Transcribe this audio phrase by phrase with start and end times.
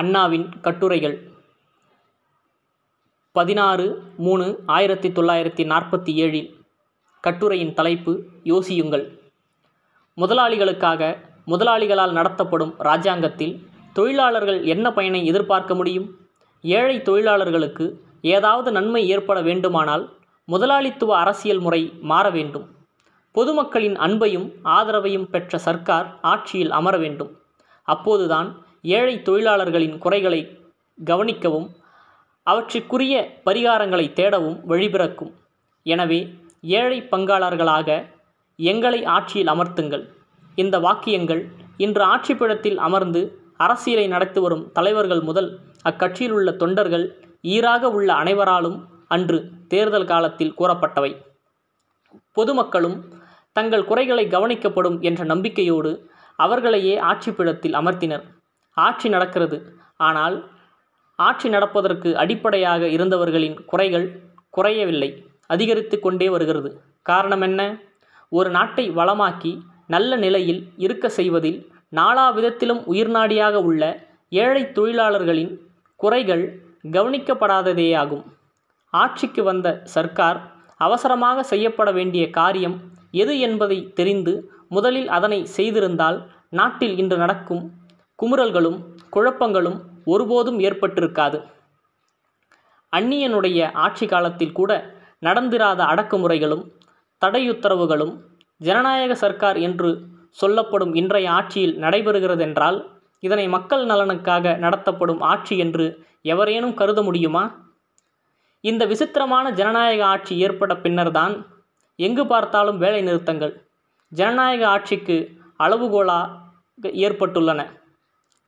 [0.00, 1.30] அண்ணாவின் கட்டுரைகள்.
[3.32, 6.50] பதினாறு மூணு ஆயிரத்தி தொள்ளாயிரத்தி நாற்பத்தி ஏழில்
[7.20, 9.04] கட்டுரையின் தலைப்பு யோசியுங்கள்.
[10.16, 13.54] முதலாளிகளுக்காக முதலாளிகளால் நடத்தப்படும் இராஜாங்கத்தில்
[13.92, 16.16] தொழிலாளர்கள் என்ன பயனை எதிர்பார்க்க முடியும்?
[16.62, 20.04] ஏழை தொழிலாளர்களுக்கு ஏதாவது நன்மை ஏற்பட வேண்டுமானால்
[20.44, 22.66] முதலாளித்துவ அரசியல் முறை மாற வேண்டும்.
[23.32, 27.32] பொதுமக்களின் அன்பையும் ஆதரவையும் பெற்ற சர்க்கார் ஆட்சியில் அமர வேண்டும்.
[27.82, 30.40] அப்போதுதான் ஏழை தொழிலாளர்களின் குறைகளை
[30.98, 31.68] கவனிக்கவும்
[32.46, 33.14] அவற்றிற்குரிய
[33.46, 35.32] பரிகாரங்களை தேடவும் வழிபிறக்கும்.
[35.86, 36.20] எனவே
[36.80, 37.88] ஏழை பங்காளர்களாக
[38.58, 40.04] எங்களை ஆட்சியில் அமர்த்துங்கள்.
[40.62, 41.42] இந்த வாக்கியங்கள்
[41.84, 43.22] இன்று ஆட்சிப்பிடத்தில் அமர்ந்து
[43.64, 45.50] அரசியலை நடத்தி வரும் தலைவர்கள் முதல்
[45.90, 47.06] அக்கட்சியில் உள்ள தொண்டர்கள்
[47.54, 48.78] ஈராக உள்ள அனைவராலும்
[49.14, 49.38] அன்று
[49.72, 51.12] தேர்தல் காலத்தில் கூறப்பட்டவை.
[52.32, 52.96] பொதுமக்களும்
[53.56, 55.92] தங்கள் குறைகளை கவனிக்கப்படும் என்ற நம்பிக்கையோடு
[56.44, 58.24] அவர்களையே ஆட்சிப்பிடத்தில் அமர்த்தினர்.
[58.76, 59.58] ஆட்சி நடக்கிறது.
[59.96, 60.36] ஆனால்
[61.18, 64.06] ஆட்சி நடப்பதற்கு அடிப்படையாக இருந்தவர்களின் குறைகள்
[64.50, 65.10] குறையவில்லை.
[65.46, 66.70] அதிகரித்து கொண்டே வருகிறது.
[67.02, 67.60] காரணம் என்ன?
[68.32, 69.52] ஒரு நாட்டை வளமாக்கி
[69.86, 71.58] நல்ல நிலையில் இருக்க செய்வதில்
[71.96, 73.82] நாலா விதத்திலும் உயிர்நாடியாக உள்ள
[74.32, 75.52] ஏழை தொழிலாளர்களின்
[76.00, 76.44] குறைகள்
[76.90, 78.24] கவனிக்கப்படாததேயாகும்
[78.92, 80.40] ஆட்சிக்கு வந்த சர்க்கார்
[80.80, 82.76] அவசரமாக செய்யப்பட வேண்டிய காரியம்
[83.14, 84.32] எது என்பதை தெரிந்து
[84.68, 86.18] முதலில் அதனை செய்திருந்தால்
[86.50, 87.62] நாட்டில் இன்று நடக்கும்
[88.22, 88.78] குமுறல்களும்
[89.16, 91.38] குழப்பங்களும் ஒருபோதும் ஏற்பட்டிருக்காது.
[92.92, 94.70] அந்நியனுடைய ஆட்சி காலத்தில் கூட
[95.22, 96.64] நடந்திராத அடக்குமுறைகளும்
[97.22, 98.14] தடையுத்தரவுகளும்
[98.60, 99.90] ஜனநாயக சர்க்கார் என்று
[100.30, 102.78] சொல்லப்படும் இன்றைய ஆட்சியில் நடைபெறுகிறதென்றால்
[103.20, 105.86] இதனை மக்கள் நலனுக்காக நடத்தப்படும் ஆட்சி என்று
[106.22, 107.44] எவரேனும் கருத முடியுமா?
[108.60, 111.34] இந்த விசித்திரமான ஜனநாயக ஆட்சி ஏற்பட்ட பின்னர்தான்
[111.98, 113.54] எங்கு பார்த்தாலும் வேலை நிறுத்தங்கள்
[114.12, 115.16] ஜனநாயக ஆட்சிக்கு
[115.58, 117.60] அளவுகோலாக ஏற்பட்டுள்ளன.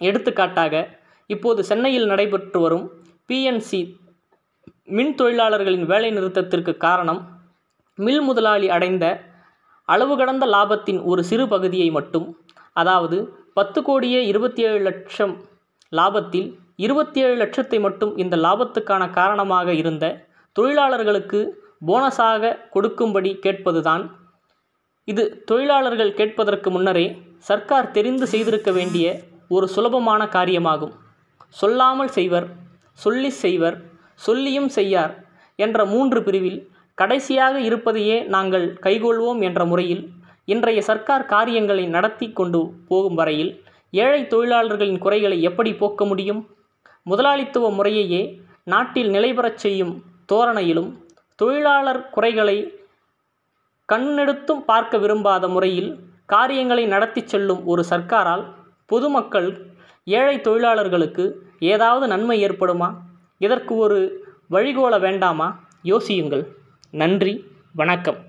[0.00, 0.74] எடுத்துக்காட்டாக
[1.26, 2.86] இப்போது சென்னையில் நடைபெற்று வரும்
[3.28, 3.80] பிஎன்சி
[4.86, 7.20] மின் தொழிலாளர்களின் வேலை நிறுத்தத்திற்கு காரணம்
[7.98, 9.04] மில் முதலாளி அடைந்த
[9.88, 12.26] அளவு கடந்த லாபத்தின் ஒரு சிறு பகுதியை மட்டும்
[12.72, 13.16] அதாவது
[13.52, 15.34] பத்து கோடியே இருபத்தி ஏழு லட்சம்
[15.92, 20.04] லாபத்தில் இருபத்தி ஏழு லட்சத்தை மட்டும் இந்த லாபத்துக்கான காரணமாக இருந்த
[20.56, 21.40] தொழிலாளர்களுக்கு
[21.86, 24.04] போனஸாக கொடுக்கும்படி கேட்பதுதான்.
[25.08, 27.06] இது தொழிலாளர்கள் கேட்பதற்கு முன்னரே
[27.38, 29.06] சர்க்கார் தெரிந்து செய்திருக்க வேண்டிய
[29.48, 30.94] ஒரு சுலபமான காரியமாகும்.
[31.48, 32.46] சொல்லாமல் செய்வர்
[32.92, 33.76] சொல்லி செய்வர்
[34.14, 35.12] சொல்லியும் செய்யார்
[35.58, 36.60] என்ற மூன்று பிரிவில்
[36.94, 40.02] கடைசியாக இருப்பதையே நாங்கள் கைகொள்வோம் என்ற முறையில்
[40.44, 43.52] இன்றைய சர்க்கார் காரியங்களை நடத்தி கொண்டு போகும் வரையில்
[43.90, 46.40] ஏழை தொழிலாளர்களின் குறைகளை எப்படி போக்க முடியும்?
[47.02, 48.22] முதலாளித்துவ முறையையே
[48.64, 49.94] நாட்டில் நிலைபெறச் செய்யும்
[50.32, 50.90] தோரணையிலும்
[51.38, 52.58] தொழிலாளர் குறைகளை
[53.92, 55.90] கண்ணெடுத்தும் பார்க்க விரும்பாத முறையில்
[56.26, 58.44] காரியங்களை நடத்தி செல்லும் ஒரு சர்க்காரால்
[58.86, 59.70] பொதுமக்கள்
[60.04, 62.94] ஏழை தொழிலாளர்களுக்கு ஏதாவது நன்மை ஏற்படுமா?
[63.38, 65.64] இதற்கு ஒரு வழிகோல வேண்டாமா?
[65.84, 66.44] யோசியுங்கள்.
[66.90, 67.44] நன்றி.
[67.72, 68.25] வணக்கம்.